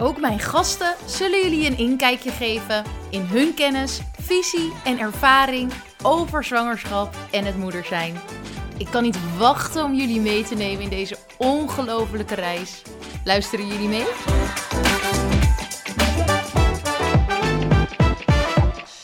[0.00, 6.44] Ook mijn gasten zullen jullie een inkijkje geven in hun kennis, visie en ervaring over
[6.44, 8.14] zwangerschap en het moeder zijn.
[8.76, 12.82] Ik kan niet wachten om jullie mee te nemen in deze ongelofelijke reis.
[13.24, 14.06] Luisteren jullie mee?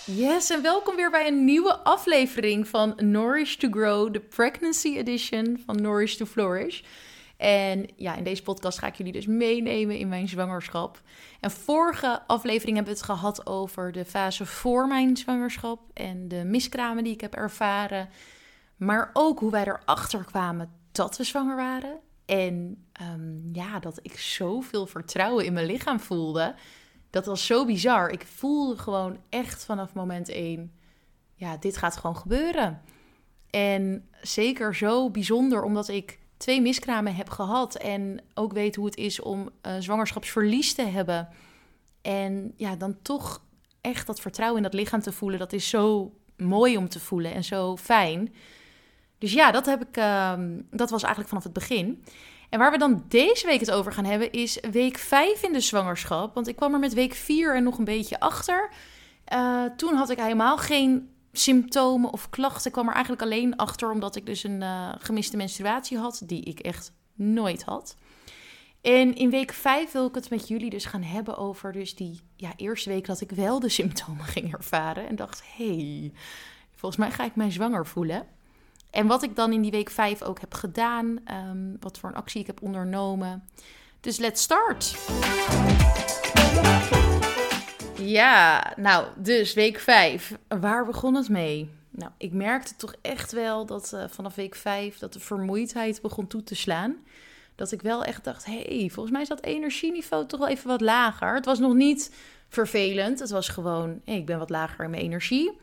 [0.07, 5.63] Yes, en welkom weer bij een nieuwe aflevering van Nourish to Grow, de Pregnancy Edition
[5.67, 6.83] van Nourish to Flourish.
[7.37, 11.03] En ja, in deze podcast ga ik jullie dus meenemen in mijn zwangerschap.
[11.41, 16.45] En vorige aflevering hebben we het gehad over de fase voor mijn zwangerschap en de
[16.45, 18.09] miskramen die ik heb ervaren.
[18.77, 22.01] Maar ook hoe wij erachter kwamen dat we zwanger waren.
[22.25, 26.55] En ehm, ja, dat ik zoveel vertrouwen in mijn lichaam voelde.
[27.11, 28.11] Dat was zo bizar.
[28.11, 30.73] Ik voelde gewoon echt vanaf moment één,
[31.35, 32.83] ja, dit gaat gewoon gebeuren.
[33.51, 38.97] En zeker zo bijzonder omdat ik twee miskramen heb gehad en ook weet hoe het
[38.97, 41.29] is om uh, zwangerschapsverlies te hebben.
[42.03, 43.43] En ja, dan toch
[43.81, 47.35] echt dat vertrouwen in dat lichaam te voelen, dat is zo mooi om te voelen
[47.35, 48.35] en zo fijn.
[49.19, 50.33] Dus ja, dat, heb ik, uh,
[50.71, 52.05] dat was eigenlijk vanaf het begin.
[52.51, 55.61] En waar we dan deze week het over gaan hebben is week 5 in de
[55.61, 56.35] zwangerschap.
[56.35, 58.71] Want ik kwam er met week 4 en nog een beetje achter.
[59.33, 62.71] Uh, toen had ik helemaal geen symptomen of klachten.
[62.71, 66.61] Kwam er eigenlijk alleen achter omdat ik dus een uh, gemiste menstruatie had, die ik
[66.61, 67.97] echt nooit had.
[68.81, 72.21] En in week 5 wil ik het met jullie dus gaan hebben over dus die
[72.37, 75.09] ja, eerste week dat ik wel de symptomen ging ervaren.
[75.09, 76.13] En dacht, hey,
[76.75, 78.27] volgens mij ga ik mij zwanger voelen.
[78.91, 81.19] En wat ik dan in die week 5 ook heb gedaan,
[81.49, 83.49] um, wat voor een actie ik heb ondernomen.
[84.01, 84.97] Dus let's start!
[88.05, 90.39] Ja, nou, dus week 5.
[90.49, 91.71] Waar begon het mee?
[91.91, 96.27] Nou, ik merkte toch echt wel dat uh, vanaf week 5 dat de vermoeidheid begon
[96.27, 96.97] toe te slaan.
[97.55, 100.81] Dat ik wel echt dacht, hey, volgens mij is dat energieniveau toch wel even wat
[100.81, 101.35] lager.
[101.35, 102.15] Het was nog niet
[102.49, 105.59] vervelend, het was gewoon, hey, ik ben wat lager in mijn energie.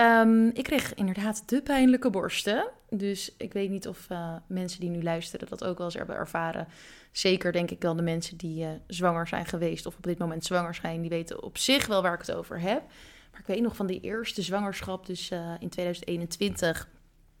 [0.00, 2.68] Um, ik kreeg inderdaad de pijnlijke borsten.
[2.90, 6.16] Dus ik weet niet of uh, mensen die nu luisteren dat ook wel eens hebben
[6.16, 6.68] ervaren.
[7.12, 10.44] Zeker denk ik dan de mensen die uh, zwanger zijn geweest of op dit moment
[10.44, 12.82] zwanger zijn, die weten op zich wel waar ik het over heb.
[13.30, 16.88] Maar ik weet nog van die eerste zwangerschap, dus uh, in 2021,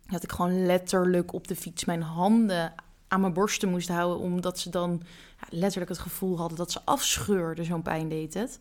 [0.06, 2.74] dat ik gewoon letterlijk op de fiets mijn handen
[3.08, 5.02] aan mijn borsten moest houden, omdat ze dan
[5.48, 8.58] letterlijk het gevoel hadden dat ze afscheurden, zo'n pijn deed het.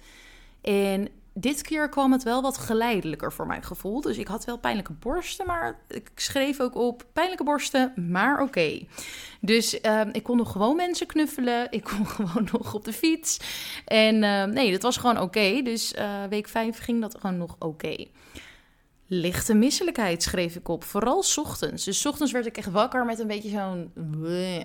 [0.62, 1.08] En
[1.40, 4.02] dit keer kwam het wel wat geleidelijker voor mijn gevoel.
[4.02, 8.80] Dus ik had wel pijnlijke borsten, maar ik schreef ook op pijnlijke borsten, maar oké.
[9.42, 11.68] Dus uh, ik kon nog gewoon mensen knuffelen.
[11.70, 13.40] Ik kon gewoon nog op de fiets.
[13.86, 15.62] En uh, nee, dat was gewoon oké.
[15.62, 18.06] Dus uh, week 5 ging dat gewoon nog oké.
[19.08, 21.84] Lichte misselijkheid schreef ik op, vooral ochtends.
[21.84, 23.92] Dus ochtends werd ik echt wakker met een beetje zo'n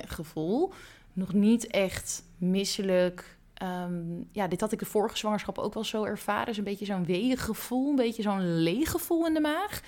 [0.07, 0.73] gevoel.
[1.13, 6.05] Nog niet echt misselijk, Um, ja, dit had ik de vorige zwangerschap ook wel zo
[6.05, 6.47] ervaren.
[6.47, 9.81] Dus een beetje zo'n weeg gevoel, een beetje zo'n leeg gevoel in de maag.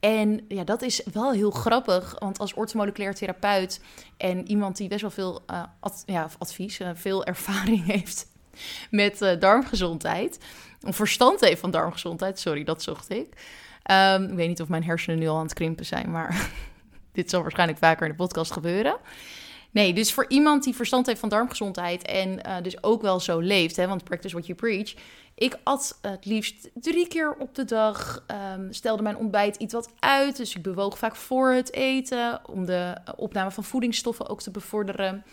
[0.00, 3.80] En ja, dat is wel heel grappig, want als orthomoleculair therapeut
[4.16, 5.42] en iemand die best wel veel
[5.80, 8.26] ad, ja, advies, uh, veel ervaring heeft
[8.90, 10.38] met uh, darmgezondheid,
[10.80, 13.26] of verstand heeft van darmgezondheid, sorry, dat zocht ik.
[13.90, 16.50] Um, ik weet niet of mijn hersenen nu al aan het krimpen zijn, maar
[17.12, 18.96] dit zal waarschijnlijk vaker in de podcast gebeuren.
[19.72, 23.38] Nee, dus voor iemand die verstand heeft van darmgezondheid en uh, dus ook wel zo
[23.38, 24.94] leeft, hè, want practice what you preach.
[25.34, 28.24] Ik at het liefst drie keer op de dag,
[28.56, 32.66] um, stelde mijn ontbijt iets wat uit, dus ik bewoog vaak voor het eten om
[32.66, 35.24] de opname van voedingsstoffen ook te bevorderen.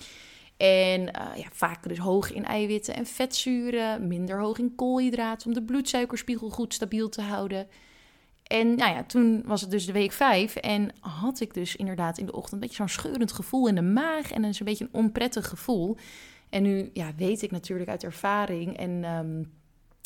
[0.58, 5.54] En uh, ja, vaak dus hoog in eiwitten en vetzuren, minder hoog in koolhydraten om
[5.54, 7.68] de bloedsuikerspiegel goed stabiel te houden.
[8.50, 12.18] En nou ja, toen was het dus de week vijf en had ik dus inderdaad
[12.18, 14.84] in de ochtend een beetje zo'n scheurend gevoel in de maag en een zo'n beetje
[14.84, 15.98] een onprettig gevoel.
[16.50, 19.52] En nu ja, weet ik natuurlijk uit ervaring en um,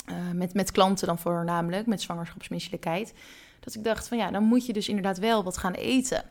[0.09, 3.13] uh, met, met klanten dan voornamelijk, met zwangerschapsmisselijkheid,
[3.59, 6.23] dat ik dacht van ja, dan moet je dus inderdaad wel wat gaan eten.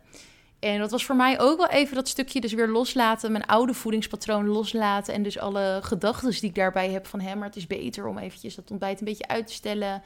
[0.59, 3.75] En dat was voor mij ook wel even dat stukje dus weer loslaten, mijn oude
[3.75, 7.67] voedingspatroon loslaten en dus alle gedachten die ik daarbij heb van hem, maar het is
[7.67, 10.03] beter om eventjes dat ontbijt een beetje uit te stellen.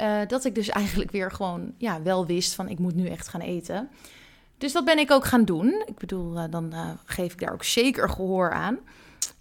[0.00, 3.28] Uh, dat ik dus eigenlijk weer gewoon ja, wel wist van ik moet nu echt
[3.28, 3.88] gaan eten.
[4.58, 5.82] Dus dat ben ik ook gaan doen.
[5.86, 8.78] Ik bedoel, uh, dan uh, geef ik daar ook zeker gehoor aan.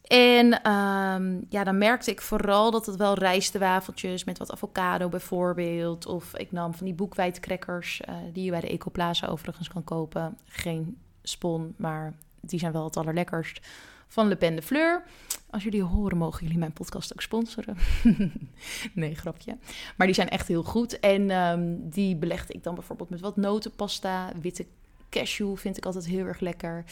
[0.03, 6.05] En ehm, ja, dan merkte ik vooral dat het wel rijstewafeltjes met wat avocado bijvoorbeeld.
[6.05, 8.01] Of ik nam van die boekwijdcrackers
[8.33, 10.37] die je bij de Ecoplaza overigens kan kopen.
[10.45, 13.59] Geen spon, maar die zijn wel het allerlekkerst.
[14.07, 15.03] Van Le Pen de Fleur.
[15.49, 17.77] Als jullie horen, mogen jullie mijn podcast ook sponsoren.
[18.93, 19.57] nee, grapje.
[19.97, 20.99] Maar die zijn echt heel goed.
[20.99, 24.31] En um, die belegde ik dan bijvoorbeeld met wat notenpasta.
[24.41, 24.65] Witte
[25.09, 26.83] cashew vind ik altijd heel erg lekker.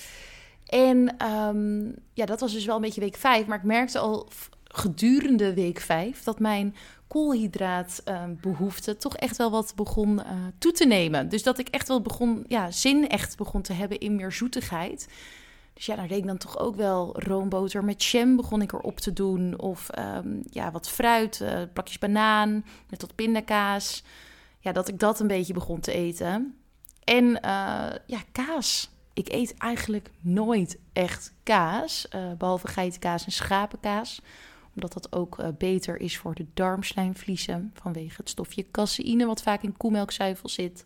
[0.66, 3.46] En um, ja, dat was dus wel een beetje week 5.
[3.46, 4.30] Maar ik merkte al
[4.64, 6.76] gedurende week 5 dat mijn
[7.08, 11.30] koolhydraatbehoefte toch echt wel wat begon uh, toe te nemen.
[11.30, 15.08] Dus dat ik echt wel begon, ja, zin echt begon te hebben in meer zoetigheid.
[15.76, 19.00] Dus ja, daar deed ik dan toch ook wel roomboter met jam begon ik erop
[19.00, 19.60] te doen.
[19.60, 24.04] Of um, ja, wat fruit, uh, plakjes banaan met wat pindakaas.
[24.60, 26.58] Ja, dat ik dat een beetje begon te eten.
[27.04, 34.22] En uh, ja, kaas ik eet eigenlijk nooit echt kaas, uh, behalve geitenkaas en schapenkaas.
[34.76, 39.78] Omdat dat ook beter is voor de darmslijmvliezen vanwege het stofje caseïne wat vaak in
[39.78, 40.86] koemelkzuivel zit.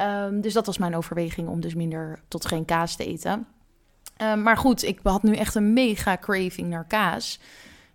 [0.00, 3.46] Um, dus dat was mijn overweging om dus minder tot geen kaas te eten.
[4.18, 7.38] Um, maar goed, ik had nu echt een mega craving naar kaas.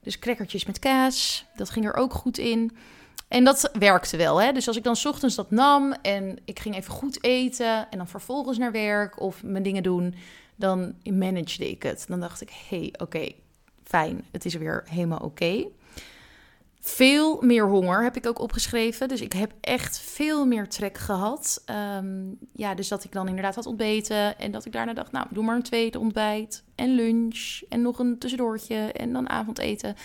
[0.01, 2.77] Dus crackertjes met kaas, dat ging er ook goed in.
[3.27, 4.41] En dat werkte wel.
[4.41, 4.51] Hè?
[4.51, 8.07] Dus als ik dan ochtends dat nam en ik ging even goed eten en dan
[8.07, 10.15] vervolgens naar werk of mijn dingen doen,
[10.55, 12.05] dan managede ik het.
[12.07, 13.31] Dan dacht ik, hé, hey, oké,
[13.83, 15.65] fijn, het is weer helemaal oké.
[16.87, 19.07] Veel meer honger heb ik ook opgeschreven.
[19.07, 21.63] Dus ik heb echt veel meer trek gehad.
[21.95, 24.39] Um, ja, dus dat ik dan inderdaad had ontbeten.
[24.39, 26.63] En dat ik daarna dacht, nou, doe maar een tweede ontbijt.
[26.75, 27.61] En lunch.
[27.69, 28.75] En nog een tussendoortje.
[28.91, 29.95] En dan avondeten.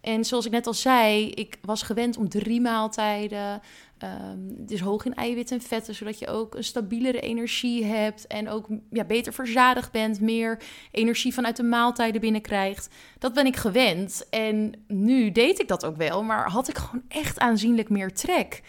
[0.00, 3.60] En zoals ik net al zei, ik was gewend om drie maaltijden.
[4.04, 8.26] Um, dus hoog in eiwitten en vetten, zodat je ook een stabielere energie hebt.
[8.26, 12.88] En ook ja, beter verzadigd bent, meer energie vanuit de maaltijden binnenkrijgt.
[13.18, 14.26] Dat ben ik gewend.
[14.30, 18.62] En nu deed ik dat ook wel, maar had ik gewoon echt aanzienlijk meer trek.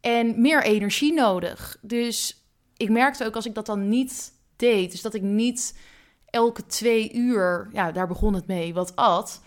[0.00, 1.78] En meer energie nodig.
[1.80, 2.44] Dus
[2.76, 5.78] ik merkte ook als ik dat dan niet deed, dus dat ik niet
[6.26, 9.40] elke twee uur, ja, daar begon het mee, wat at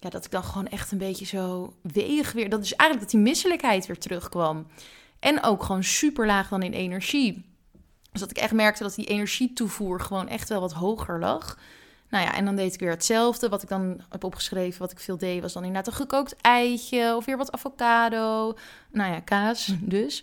[0.00, 2.48] ja, dat ik dan gewoon echt een beetje zo weeg weer.
[2.48, 4.66] Dat is eigenlijk dat die misselijkheid weer terugkwam.
[5.18, 7.44] En ook gewoon super laag dan in energie.
[8.12, 11.58] Dus dat ik echt merkte dat die energietoevoer gewoon echt wel wat hoger lag.
[12.08, 13.48] Nou ja, en dan deed ik weer hetzelfde.
[13.48, 17.16] Wat ik dan heb opgeschreven, wat ik veel deed, was dan inderdaad een gekookt eitje
[17.16, 18.54] of weer wat avocado.
[18.92, 20.22] Nou ja, kaas dus.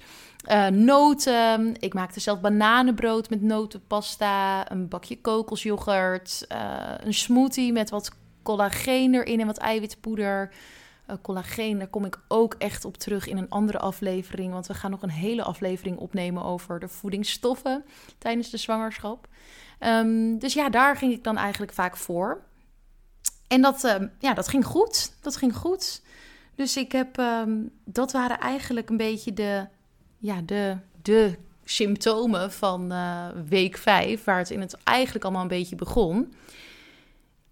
[0.52, 1.76] Uh, noten.
[1.80, 4.72] Ik maakte zelf bananenbrood met notenpasta.
[4.72, 6.46] Een bakje kokosjoghurt.
[6.52, 8.12] Uh, een smoothie met wat
[8.48, 10.50] collageen erin en wat eiwitpoeder.
[11.10, 14.54] Uh, collageen, daar kom ik ook echt op terug in een andere aflevering.
[14.54, 17.86] Want we gaan nog een hele aflevering opnemen over de voedingsstoffen
[18.18, 19.28] tijdens de zwangerschap.
[19.80, 22.42] Um, dus ja, daar ging ik dan eigenlijk vaak voor.
[23.48, 25.14] En dat, um, ja, dat ging goed.
[25.22, 26.02] Dat ging goed.
[26.56, 29.68] Dus ik heb, um, dat waren eigenlijk een beetje de,
[30.18, 35.48] ja, de, de symptomen van uh, week 5, waar het in het eigenlijk allemaal een
[35.48, 36.34] beetje begon.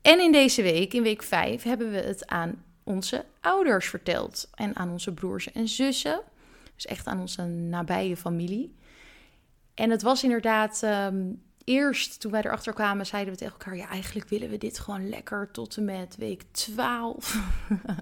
[0.05, 4.49] En in deze week, in week 5, hebben we het aan onze ouders verteld.
[4.53, 6.21] En aan onze broers en zussen.
[6.75, 8.75] Dus echt aan onze nabije familie.
[9.73, 10.81] En het was inderdaad.
[10.83, 14.79] Um, eerst toen wij erachter kwamen, zeiden we tegen elkaar: ja, eigenlijk willen we dit
[14.79, 17.37] gewoon lekker tot en met week 12.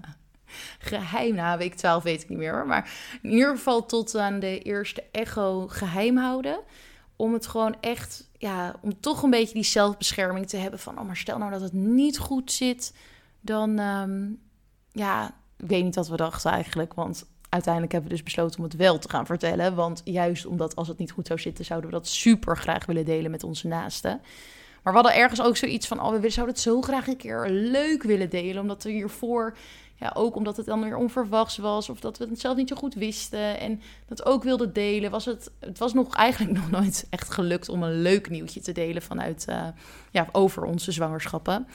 [0.78, 1.34] geheim.
[1.34, 2.66] Nou, week 12 weet ik niet meer.
[2.66, 6.60] Maar in ieder geval tot aan de eerste echo geheim houden.
[7.16, 11.06] Om het gewoon echt ja, om toch een beetje die zelfbescherming te hebben van, oh,
[11.06, 12.94] maar stel nou dat het niet goed zit,
[13.40, 14.40] dan, um,
[14.92, 18.64] ja, ik weet niet wat we dachten eigenlijk, want uiteindelijk hebben we dus besloten om
[18.64, 21.90] het wel te gaan vertellen, want juist omdat als het niet goed zou zitten, zouden
[21.90, 24.20] we dat super graag willen delen met onze naasten.
[24.82, 27.48] Maar we hadden ergens ook zoiets van, oh, we zouden het zo graag een keer
[27.50, 29.56] leuk willen delen, omdat we hiervoor
[30.04, 32.76] ja, ook omdat het dan weer onverwachts was of dat we het zelf niet zo
[32.76, 37.06] goed wisten en dat ook wilden delen, was het, het was nog eigenlijk nog nooit
[37.10, 39.66] echt gelukt om een leuk nieuwtje te delen vanuit, uh,
[40.10, 41.66] ja, over onze zwangerschappen.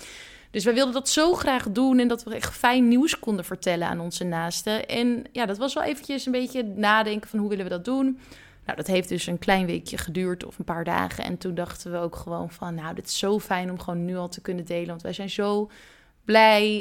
[0.52, 3.88] Dus wij wilden dat zo graag doen en dat we echt fijn nieuws konden vertellen
[3.88, 4.88] aan onze naasten.
[4.88, 8.20] En ja, dat was wel eventjes een beetje nadenken van hoe willen we dat doen.
[8.66, 11.24] Nou, dat heeft dus een klein weekje geduurd of een paar dagen.
[11.24, 14.18] En toen dachten we ook gewoon van, nou, dit is zo fijn om gewoon nu
[14.18, 14.88] al te kunnen delen.
[14.88, 15.70] Want wij zijn zo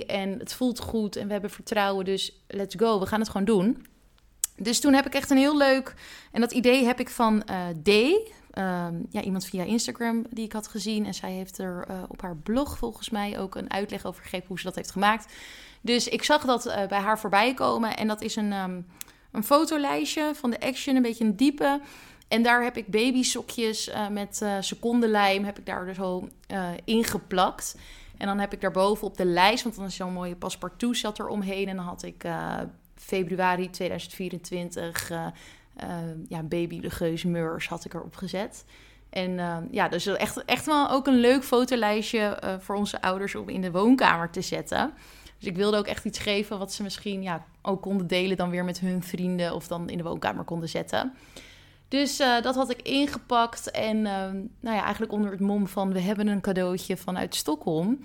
[0.07, 2.05] en het voelt goed en we hebben vertrouwen.
[2.05, 3.87] Dus let's go, we gaan het gewoon doen.
[4.57, 5.95] Dus toen heb ik echt een heel leuk.
[6.33, 7.89] En dat idee heb ik van uh, D.
[7.89, 11.07] Um, ja, iemand via Instagram die ik had gezien.
[11.07, 14.47] En zij heeft er uh, op haar blog volgens mij ook een uitleg over gegeven
[14.49, 15.33] hoe ze dat heeft gemaakt.
[15.81, 17.97] Dus ik zag dat uh, bij haar voorbij komen.
[17.97, 18.87] En dat is een, um,
[19.33, 21.81] een fotolijstje van de Action, een beetje een diepe.
[22.29, 26.29] En daar heb ik babysokjes met secondenlijm heb ik daar dus zo
[26.85, 27.77] ingeplakt.
[28.19, 31.19] En dan heb ik daarboven op de lijst, want dan is zo'n mooie paspartout zat
[31.19, 31.69] er omheen.
[31.69, 32.25] En dan had ik
[32.95, 35.11] februari 2024
[36.29, 38.65] ja, baby de geus Meurs had ik erop gezet.
[39.11, 43.61] En ja, dus echt, echt wel ook een leuk fotolijstje voor onze ouders om in
[43.61, 44.93] de woonkamer te zetten.
[45.39, 48.51] Dus ik wilde ook echt iets geven wat ze misschien ja, ook konden delen dan
[48.51, 51.15] weer met hun vrienden of dan in de woonkamer konden zetten.
[51.89, 54.03] Dus uh, dat had ik ingepakt en
[54.61, 57.99] nou ja, eigenlijk onder het mom van we hebben een cadeautje vanuit Stockholm.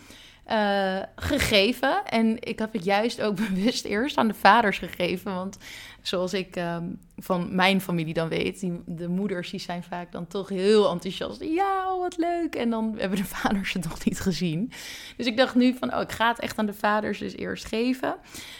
[0.52, 2.06] Uh, gegeven.
[2.06, 5.34] En ik heb het juist ook bewust eerst aan de vaders gegeven.
[5.34, 5.58] Want
[6.02, 10.28] zoals ik um, van mijn familie dan weet, die, de moeders die zijn vaak dan
[10.28, 11.44] toch heel enthousiast.
[11.44, 12.56] Ja, oh, wat leuk.
[12.56, 14.72] En dan hebben de vaders het nog niet gezien.
[15.18, 17.66] Dus ik dacht nu van, oh, ik ga het echt aan de vaders dus eerst
[17.66, 18.16] geven.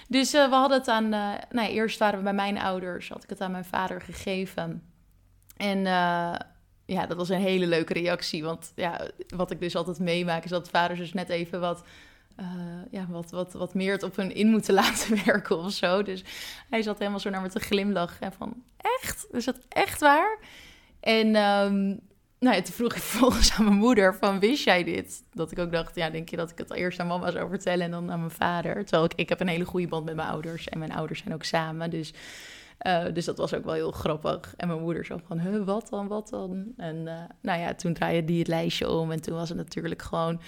[0.08, 1.10] Dus uh, we hadden het aan, uh,
[1.50, 4.92] nou ja, eerst waren we bij mijn ouders, had ik het aan mijn vader gegeven.
[5.57, 5.86] En
[6.86, 8.43] ja, dat was een hele leuke reactie.
[8.43, 11.83] Want ja, wat ik dus altijd meemaak, is dat vaders dus net even wat,
[12.39, 12.45] uh,
[12.91, 16.03] ja, wat, wat, wat meer het op hun in moeten laten werken of zo.
[16.03, 16.24] Dus
[16.69, 18.22] hij zat helemaal zo naar me te glimlachen.
[18.22, 19.27] En van, echt?
[19.31, 20.39] Is dat echt waar?
[21.00, 22.00] En um,
[22.39, 25.24] nou ja, toen vroeg ik vervolgens aan mijn moeder van, wist jij dit?
[25.31, 27.86] Dat ik ook dacht, ja, denk je dat ik het eerst aan mama zou vertellen
[27.86, 28.86] en dan aan mijn vader?
[28.86, 31.33] Terwijl ik, ik heb een hele goede band met mijn ouders en mijn ouders zijn
[31.33, 31.89] ook samen.
[31.89, 32.13] Dus
[32.84, 34.54] uh, dus dat was ook wel heel grappig.
[34.58, 36.74] En mijn moeder zo van, wat dan, wat dan?
[36.78, 39.12] En uh, nou ja, toen draaide die het lijstje om.
[39.12, 40.42] En toen was het natuurlijk gewoon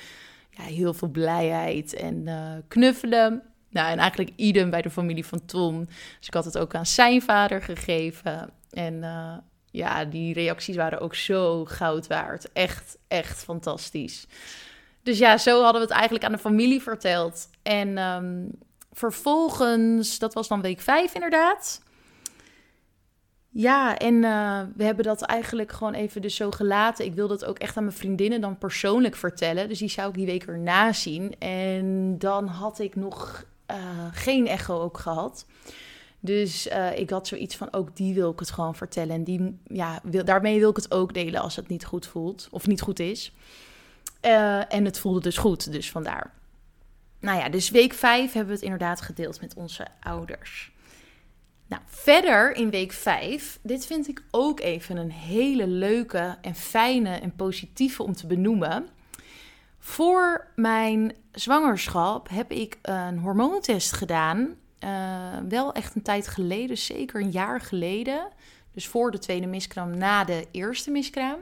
[0.49, 3.43] ja, heel veel blijheid en uh, knuffelen.
[3.69, 5.85] Nou, en eigenlijk idem bij de familie van Tom.
[6.17, 8.49] Dus ik had het ook aan zijn vader gegeven.
[8.69, 9.03] En
[9.71, 12.51] ja, die reacties waren ook zo goud waard.
[12.51, 14.27] Echt, echt fantastisch.
[15.03, 17.49] Dus ja, zo hadden we het eigenlijk aan de familie verteld.
[17.63, 18.49] En um,
[18.91, 21.81] vervolgens, dat was dan week vijf inderdaad.
[23.57, 27.05] Ja, en uh, we hebben dat eigenlijk gewoon even dus zo gelaten.
[27.05, 29.69] Ik wilde het ook echt aan mijn vriendinnen dan persoonlijk vertellen.
[29.69, 31.39] Dus die zou ik die week erna zien.
[31.39, 33.77] En dan had ik nog uh,
[34.11, 35.45] geen echo ook gehad.
[36.19, 39.15] Dus uh, ik had zoiets van, ook die wil ik het gewoon vertellen.
[39.15, 42.47] En die, ja, wil, daarmee wil ik het ook delen als het niet goed voelt.
[42.51, 43.33] Of niet goed is.
[44.69, 46.33] en het voelde dus goed, dus vandaar.
[47.19, 50.73] Nou ja, dus week 5 hebben we het inderdaad gedeeld met onze ouders.
[51.67, 57.09] Nou, verder in week 5, dit vind ik ook even een hele leuke en fijne
[57.09, 58.87] en positieve om te benoemen.
[59.79, 64.55] Voor mijn zwangerschap heb ik een hormoontest gedaan.
[64.79, 64.89] Uh,
[65.49, 68.27] wel echt een tijd geleden, zeker een jaar geleden.
[68.71, 71.37] Dus voor de tweede miskraam, na de eerste miskraam.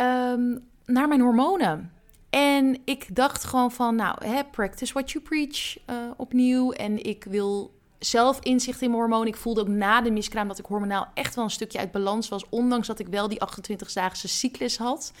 [0.00, 1.92] Um, naar mijn hormonen.
[2.30, 6.72] En ik dacht gewoon van, nou, hè, practice what you preach uh, opnieuw.
[6.72, 9.26] En ik wil zelf inzicht in mijn hormoon.
[9.26, 12.28] Ik voelde ook na de miskraam dat ik hormonaal echt wel een stukje uit balans
[12.28, 12.44] was.
[12.48, 15.12] Ondanks dat ik wel die 28-daagse cyclus had.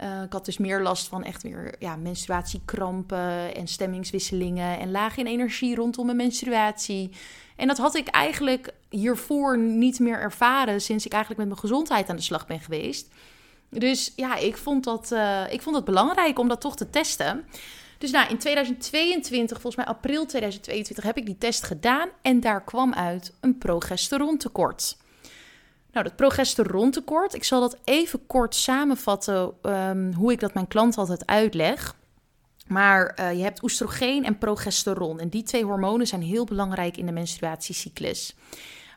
[0.00, 5.16] Uh, ik had dus meer last van echt weer ja, menstruatiekrampen en stemmingswisselingen en laag
[5.16, 7.10] in energie rondom mijn menstruatie.
[7.56, 12.08] En dat had ik eigenlijk hiervoor niet meer ervaren sinds ik eigenlijk met mijn gezondheid
[12.08, 13.08] aan de slag ben geweest.
[13.70, 17.44] Dus ja, ik vond dat, uh, ik vond het belangrijk om dat toch te testen.
[18.06, 22.64] Dus nou, in 2022, volgens mij april 2022, heb ik die test gedaan en daar
[22.64, 24.96] kwam uit een progesterontekort.
[25.92, 30.98] Nou, dat progesterontekort, ik zal dat even kort samenvatten um, hoe ik dat mijn klant
[30.98, 31.96] altijd uitleg.
[32.66, 37.06] Maar uh, je hebt oestrogeen en progesteron en die twee hormonen zijn heel belangrijk in
[37.06, 38.34] de menstruatiecyclus.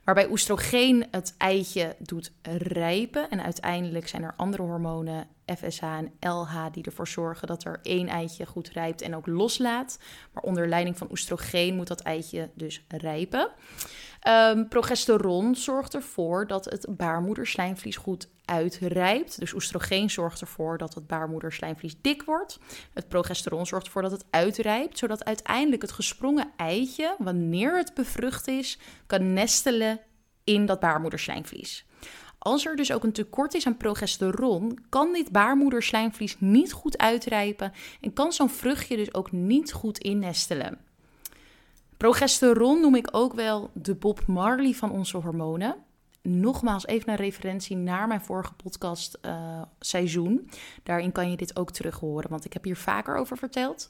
[0.04, 3.30] Waarbij oestrogeen het eitje doet rijpen.
[3.30, 8.08] En uiteindelijk zijn er andere hormonen, FSH en LH, die ervoor zorgen dat er één
[8.08, 10.00] eitje goed rijpt en ook loslaat.
[10.34, 13.52] Maar onder leiding van oestrogeen moet dat eitje dus rijpen.
[14.28, 19.40] Um, progesteron zorgt ervoor dat het baarmoederslijmvlies goed uitrijpt.
[19.40, 22.60] Dus oestrogeen zorgt ervoor dat het baarmoederslijmvlies dik wordt.
[22.94, 28.48] Het progesteron zorgt ervoor dat het uitrijpt, zodat uiteindelijk het gesprongen eitje, wanneer het bevrucht
[28.48, 30.00] is, kan nestelen
[30.44, 31.86] in dat baarmoederslijmvlies.
[32.40, 37.72] Als er dus ook een tekort is aan progesteron, kan dit baarmoederslijmvlies niet goed uitrijpen
[38.02, 40.78] en kan zo'n vruchtje dus ook niet goed innestelen.
[41.98, 45.76] Progesteron noem ik ook wel de Bob Marley van onze hormonen.
[46.22, 50.50] Nogmaals even een referentie naar mijn vorige podcast uh, seizoen.
[50.84, 53.90] Daarin kan je dit ook terug horen, want ik heb hier vaker over verteld.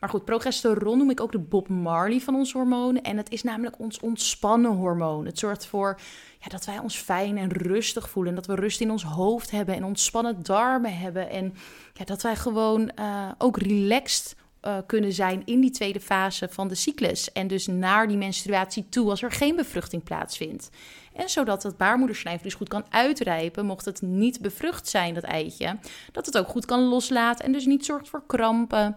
[0.00, 3.02] Maar goed, progesteron noem ik ook de Bob Marley van onze hormonen.
[3.02, 5.26] En het is namelijk ons ontspannen hormoon.
[5.26, 6.00] Het zorgt ervoor
[6.40, 8.32] ja, dat wij ons fijn en rustig voelen.
[8.32, 11.30] En dat we rust in ons hoofd hebben en ontspannen darmen hebben.
[11.30, 11.54] En
[11.94, 16.68] ja, dat wij gewoon uh, ook relaxed uh, kunnen zijn in die tweede fase van
[16.68, 17.32] de cyclus.
[17.32, 20.70] En dus naar die menstruatie toe als er geen bevruchting plaatsvindt.
[21.12, 25.78] En zodat het baarmoederslijmvlies goed kan uitrijpen, mocht het niet bevrucht zijn, dat eitje.
[26.12, 28.96] Dat het ook goed kan loslaten en dus niet zorgt voor krampen.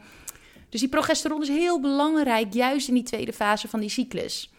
[0.71, 4.51] Dus die progesteron is heel belangrijk, juist in die tweede fase van die cyclus.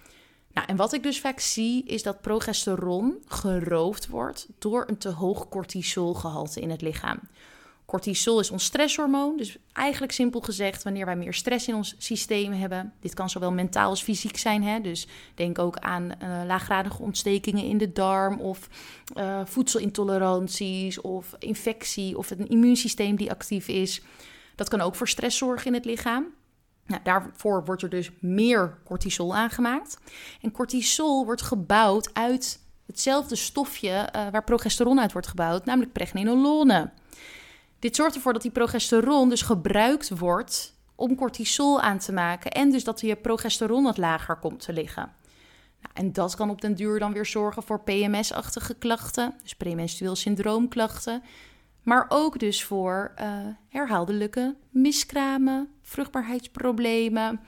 [0.53, 5.09] Nou, en wat ik dus vaak zie, is dat progesteron geroofd wordt door een te
[5.09, 7.19] hoog cortisolgehalte in het lichaam.
[7.87, 9.37] Cortisol is ons stresshormoon.
[9.37, 12.93] Dus eigenlijk simpel gezegd, wanneer wij meer stress in ons systeem hebben.
[13.01, 14.63] Dit kan zowel mentaal als fysiek zijn.
[14.63, 14.81] Hè?
[14.81, 18.41] Dus denk ook aan uh, laaggradige ontstekingen in de darm.
[18.41, 18.69] Of
[19.17, 21.01] uh, voedselintoleranties.
[21.01, 22.19] Of infectie.
[22.19, 24.03] Of een immuunsysteem die actief is.
[24.63, 26.27] Dat kan ook voor stress zorgen in het lichaam.
[26.87, 29.99] Nou, daarvoor wordt er dus meer cortisol aangemaakt.
[30.41, 36.91] En cortisol wordt gebouwd uit hetzelfde stofje uh, waar progesteron uit wordt gebouwd, namelijk pregnenolone.
[37.79, 42.51] Dit zorgt ervoor dat die progesteron dus gebruikt wordt om cortisol aan te maken.
[42.51, 45.13] En dus dat je progesteron wat lager komt te liggen.
[45.81, 50.17] Nou, en dat kan op den duur dan weer zorgen voor PMS-achtige klachten, dus premenstrueel
[50.17, 51.23] syndroomklachten.
[51.83, 53.27] Maar ook dus voor uh,
[53.69, 57.41] herhaaldelijke miskramen, vruchtbaarheidsproblemen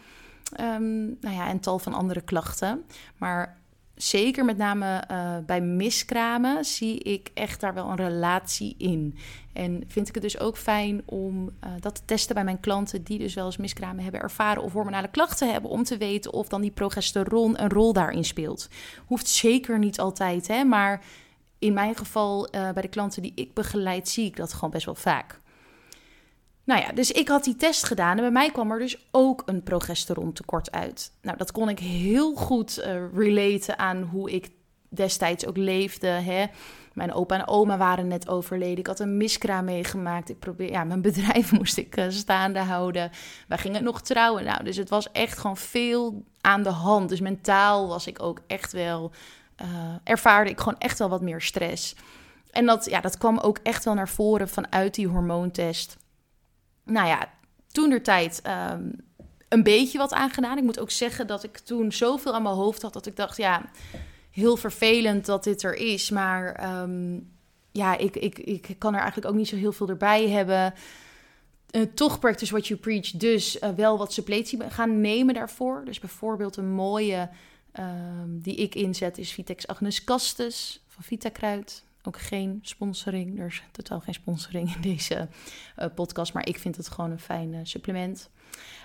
[0.60, 2.84] um, nou ja, en tal van andere klachten.
[3.16, 3.58] Maar
[3.94, 9.18] zeker met name uh, bij miskramen zie ik echt daar wel een relatie in.
[9.52, 13.02] En vind ik het dus ook fijn om uh, dat te testen bij mijn klanten
[13.02, 16.48] die dus wel eens miskramen hebben ervaren of hormonale klachten hebben, om te weten of
[16.48, 18.68] dan die progesteron een rol daarin speelt.
[19.06, 21.04] Hoeft zeker niet altijd, hè, maar
[21.58, 24.84] in mijn geval uh, bij de klanten die ik begeleid zie ik dat gewoon best
[24.84, 25.40] wel vaak.
[26.64, 29.42] Nou ja, dus ik had die test gedaan en bij mij kwam er dus ook
[29.46, 31.12] een progesteron tekort uit.
[31.22, 34.50] Nou, dat kon ik heel goed uh, relaten aan hoe ik
[34.88, 36.06] destijds ook leefde.
[36.06, 36.46] Hè.
[36.92, 38.78] Mijn opa en oma waren net overleden.
[38.78, 40.28] Ik had een miskraam meegemaakt.
[40.28, 43.10] Ik probeer, ja, mijn bedrijf moest ik uh, staande houden.
[43.48, 44.44] Wij gingen nog trouwen.
[44.44, 47.08] Nou, dus het was echt gewoon veel aan de hand.
[47.08, 49.12] Dus mentaal was ik ook echt wel,
[49.62, 51.94] uh, ervaarde ik gewoon echt wel wat meer stress.
[52.50, 55.96] En dat, ja, dat kwam ook echt wel naar voren vanuit die hormoontest
[56.84, 57.28] nou ja,
[57.72, 58.92] toen der tijd um,
[59.48, 60.58] een beetje wat aangedaan.
[60.58, 63.36] Ik moet ook zeggen dat ik toen zoveel aan mijn hoofd had dat ik dacht,
[63.36, 63.62] ja,
[64.30, 66.10] heel vervelend dat dit er is.
[66.10, 67.32] Maar um,
[67.72, 70.74] ja, ik, ik, ik kan er eigenlijk ook niet zo heel veel erbij hebben.
[71.70, 73.10] Uh, toch practice what you preach.
[73.10, 75.82] Dus uh, wel wat suppletie gaan nemen daarvoor.
[75.84, 77.28] Dus bijvoorbeeld een mooie
[77.78, 81.84] um, die ik inzet is Vitex Agnes Castus van Vitakruid.
[82.02, 83.40] Ook geen sponsoring.
[83.40, 85.28] Er is totaal geen sponsoring in deze
[85.78, 86.32] uh, podcast.
[86.32, 88.30] Maar ik vind het gewoon een fijn uh, supplement.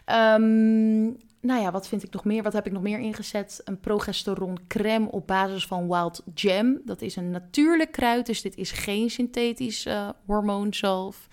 [0.05, 2.43] Um, nou ja, wat vind ik nog meer?
[2.43, 3.61] Wat heb ik nog meer ingezet?
[3.63, 6.81] Een progesteron crème op basis van Wild Gem.
[6.85, 11.27] Dat is een natuurlijk kruid, dus dit is geen synthetisch uh, hormoonzalf.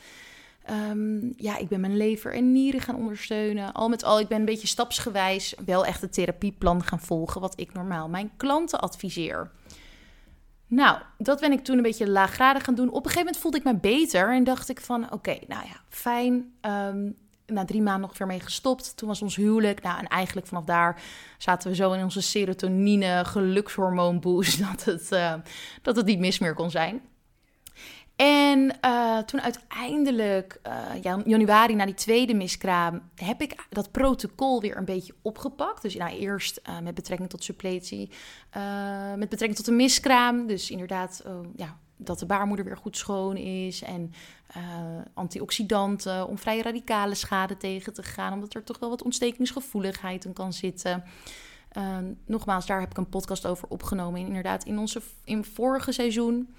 [0.71, 3.73] Um, ja, ik ben mijn lever en nieren gaan ondersteunen.
[3.73, 7.41] Al met al, ik ben een beetje stapsgewijs wel echt het therapieplan gaan volgen...
[7.41, 9.51] wat ik normaal mijn klanten adviseer.
[10.67, 12.89] Nou, dat ben ik toen een beetje laaggradig gaan doen.
[12.89, 15.13] Op een gegeven moment voelde ik me beter en dacht ik van...
[15.13, 16.53] oké, nou ja, fijn.
[16.61, 18.97] Um, na drie maanden nog weer mee gestopt.
[18.97, 19.83] Toen was ons huwelijk.
[19.83, 21.03] Nou, en eigenlijk vanaf daar
[21.39, 24.59] zaten we zo in onze serotonine gelukshormoonboost...
[24.71, 25.35] dat het, uh,
[25.83, 27.01] dat het niet mis meer kon zijn.
[28.17, 34.77] En uh, toen uiteindelijk, uh, januari na die tweede miskraam, heb ik dat protocol weer
[34.77, 35.83] een beetje opgepakt.
[35.83, 38.11] Dus nou, eerst uh, met betrekking tot suppletie,
[39.17, 40.47] met betrekking tot de miskraam.
[40.47, 41.25] Dus inderdaad,
[41.57, 43.83] ja, dat de baarmoeder weer goed schoon is.
[43.83, 44.13] En
[45.15, 48.33] antioxidanten om vrije radicale schade tegen te gaan.
[48.33, 51.05] Omdat er toch wel wat ontstekingsgevoeligheid in kan zitten.
[52.27, 54.21] nogmaals, daar heb ik een podcast over opgenomen.
[54.21, 56.55] inderdaad, in onze in vorige seizoen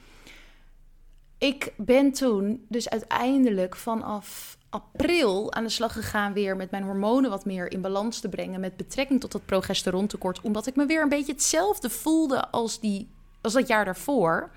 [1.38, 7.30] ik ben toen dus uiteindelijk vanaf april aan de slag gegaan weer met mijn hormonen
[7.30, 11.02] wat meer in balans te brengen met betrekking tot dat progesterontekort, omdat ik me weer
[11.02, 13.10] een beetje hetzelfde voelde als, die,
[13.42, 14.52] als dat jaar daarvoor.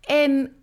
[0.00, 0.54] En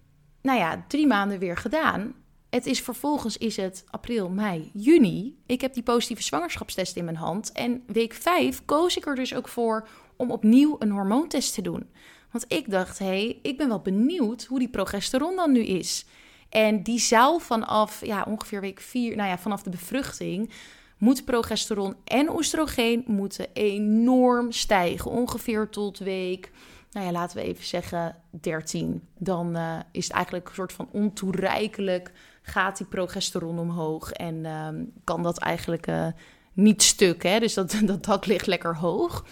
[0.41, 2.13] nou ja, drie maanden weer gedaan.
[2.49, 5.38] Het is vervolgens is het april, mei, juni.
[5.45, 7.51] Ik heb die positieve zwangerschapstest in mijn hand.
[7.51, 11.89] En week vijf koos ik er dus ook voor om opnieuw een hormoontest te doen.
[12.38, 16.06] Want ik dacht, hé, hey, ik ben wel benieuwd hoe die progesteron dan nu is.
[16.50, 20.52] En die zou vanaf ja, ongeveer week 4, nou ja, vanaf de bevruchting,
[20.97, 25.12] moet progesteron en oestrogeen moeten enorm stijgen.
[25.12, 26.52] Ongeveer tot week,
[26.91, 29.02] nou ja, laten we even zeggen 13.
[29.17, 34.67] Dan uh, is het eigenlijk een soort van ontoereikelijk, gaat die progesteron omhoog en uh,
[35.04, 36.08] kan dat eigenlijk uh,
[36.54, 37.23] niet stuk.
[37.23, 37.39] Hè?
[37.39, 39.26] Dus dat, dat dak ligt lekker hoog.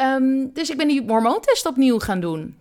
[0.00, 2.56] Um, dus ik ben die hormoontest opnieuw gaan doen.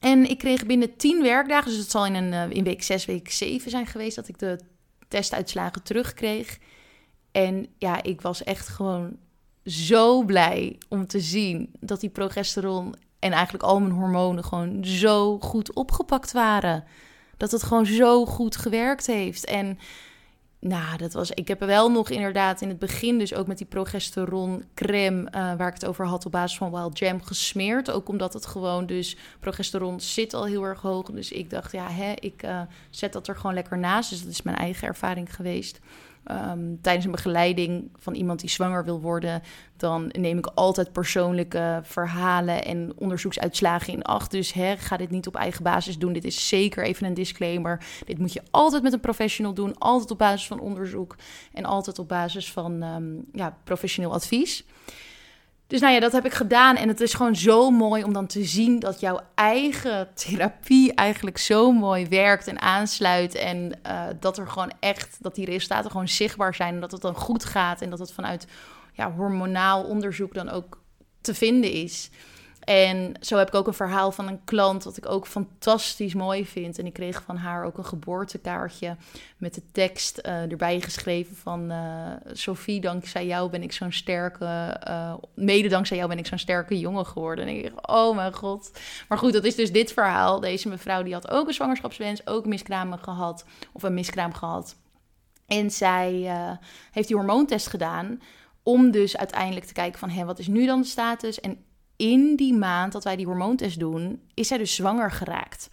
[0.00, 3.04] En ik kreeg binnen 10 werkdagen, dus het zal in, een, uh, in week 6,
[3.04, 4.58] week 7 zijn geweest, dat ik de
[5.08, 6.58] testuitslagen terugkreeg.
[7.32, 9.16] En ja, ik was echt gewoon
[9.64, 15.38] zo blij om te zien dat die progesteron en eigenlijk al mijn hormonen gewoon zo
[15.38, 16.84] goed opgepakt waren.
[17.36, 19.44] Dat het gewoon zo goed gewerkt heeft.
[19.44, 19.78] En
[20.60, 21.30] nou, dat was.
[21.30, 25.30] Ik heb wel nog inderdaad in het begin, dus ook met die progesteron crème, uh,
[25.32, 27.90] waar ik het over had, op basis van Wild Jam gesmeerd.
[27.90, 31.10] Ook omdat het gewoon, dus progesteron zit al heel erg hoog.
[31.10, 34.10] Dus ik dacht, ja, hè, ik uh, zet dat er gewoon lekker naast.
[34.10, 35.80] Dus dat is mijn eigen ervaring geweest.
[36.26, 39.42] Um, tijdens een begeleiding van iemand die zwanger wil worden,
[39.76, 44.30] dan neem ik altijd persoonlijke verhalen en onderzoeksuitslagen in acht.
[44.30, 46.12] Dus hè, ga dit niet op eigen basis doen.
[46.12, 47.84] Dit is zeker even een disclaimer.
[48.04, 51.16] Dit moet je altijd met een professional doen, altijd op basis van onderzoek
[51.52, 54.64] en altijd op basis van um, ja, professioneel advies.
[55.70, 56.76] Dus nou ja, dat heb ik gedaan.
[56.76, 61.38] En het is gewoon zo mooi om dan te zien dat jouw eigen therapie eigenlijk
[61.38, 63.34] zo mooi werkt en aansluit.
[63.34, 66.74] En uh, dat er gewoon echt, dat die resultaten gewoon zichtbaar zijn.
[66.74, 67.80] En dat het dan goed gaat.
[67.80, 68.46] En dat het vanuit
[68.92, 70.80] ja, hormonaal onderzoek dan ook
[71.20, 72.10] te vinden is.
[72.60, 76.46] En zo heb ik ook een verhaal van een klant wat ik ook fantastisch mooi
[76.46, 76.78] vind.
[76.78, 78.96] En ik kreeg van haar ook een geboortekaartje
[79.36, 81.72] met de tekst uh, erbij geschreven van...
[81.72, 84.80] Uh, Sophie, dankzij jou ben ik zo'n sterke...
[84.88, 87.46] Uh, mede dankzij jou ben ik zo'n sterke jongen geworden.
[87.46, 88.70] En ik dacht, oh mijn god.
[89.08, 90.40] Maar goed, dat is dus dit verhaal.
[90.40, 93.44] Deze mevrouw die had ook een zwangerschapswens, ook miskramen gehad.
[93.72, 94.76] Of een miskraam gehad.
[95.46, 96.30] En zij
[96.90, 98.20] heeft die hormoontest gedaan
[98.62, 100.10] om dus uiteindelijk te kijken van...
[100.10, 101.40] Hé, wat is nu dan de status?
[101.40, 101.64] En
[102.00, 105.70] in die maand dat wij die hormoontest doen, is zij dus zwanger geraakt.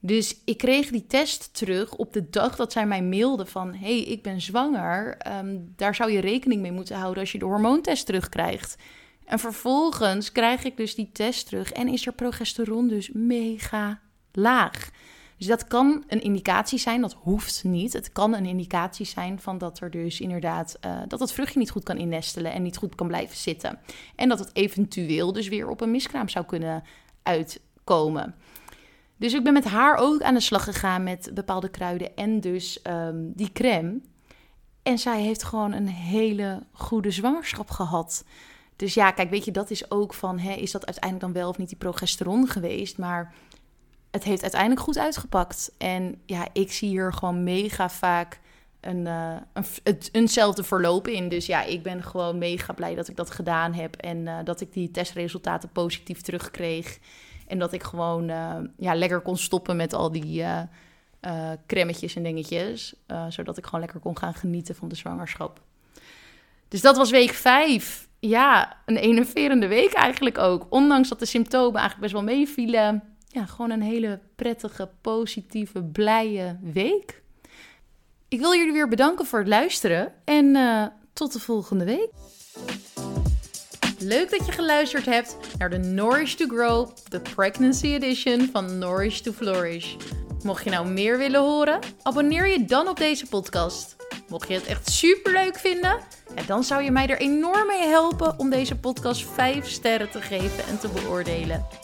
[0.00, 3.74] Dus ik kreeg die test terug op de dag dat zij mij mailde van...
[3.74, 7.44] hey, ik ben zwanger, ehm, daar zou je rekening mee moeten houden als je de
[7.44, 8.76] hormoontest terugkrijgt.
[9.24, 14.00] En vervolgens krijg ik dus die test terug en is er progesteron dus mega
[14.32, 14.90] laag.
[15.44, 17.92] Dus dat kan een indicatie zijn, dat hoeft niet.
[17.92, 21.70] Het kan een indicatie zijn van dat er dus inderdaad uh, dat het vruchtje niet
[21.70, 23.78] goed kan innestelen en niet goed kan blijven zitten.
[24.16, 26.82] En dat het eventueel dus weer op een miskraam zou kunnen
[27.22, 28.34] uitkomen.
[29.16, 32.80] Dus ik ben met haar ook aan de slag gegaan met bepaalde kruiden en dus
[32.86, 34.00] um, die crème.
[34.82, 38.24] En zij heeft gewoon een hele goede zwangerschap gehad.
[38.76, 41.48] Dus ja, kijk, weet je, dat is ook van, hè, is dat uiteindelijk dan wel
[41.48, 42.98] of niet die progesteron geweest?
[42.98, 43.34] Maar
[44.14, 45.72] het heeft uiteindelijk goed uitgepakt.
[45.78, 48.40] En ja, ik zie hier gewoon mega vaak
[48.80, 51.28] een, uh, een, eenzelfde verloop in.
[51.28, 53.96] Dus ja, ik ben gewoon mega blij dat ik dat gedaan heb.
[53.96, 56.98] En uh, dat ik die testresultaten positief terugkreeg.
[57.46, 60.44] En dat ik gewoon uh, ja, lekker kon stoppen met al die
[61.66, 62.94] cremmetjes en dingetjes.
[63.28, 65.60] zodat ik gewoon lekker kon gaan genieten van de zwangerschap.
[66.68, 68.08] Dus dat was week 5.
[68.18, 70.66] Ja, een enerverende week eigenlijk ook.
[70.70, 76.58] Ondanks dat de symptomen eigenlijk best wel meevielen ja, gewoon een hele prettige, positieve, blije
[76.62, 77.22] week.
[78.28, 82.10] Ik wil jullie weer bedanken voor het luisteren en uh, tot de volgende week.
[83.98, 89.20] Leuk dat je geluisterd hebt naar de Nourish to Grow, de Pregnancy Edition van Nourish
[89.20, 89.94] to Flourish.
[90.42, 93.96] Mocht je nou meer willen horen, abonneer je dan op deze podcast.
[94.28, 95.98] Mocht je het echt super leuk vinden,
[96.46, 100.66] dan zou je mij er enorm mee helpen om deze podcast 5 sterren te geven
[100.66, 101.83] en te beoordelen.